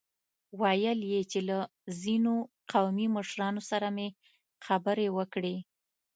ويل 0.61 0.99
يې 1.11 1.21
چې 1.31 1.39
له 1.49 1.57
ځينو 2.01 2.35
قومي 2.71 3.07
مشرانو 3.15 3.61
سره 3.71 3.87
مې 3.95 4.07
خبرې 4.65 5.07
وکړې. 5.17 5.55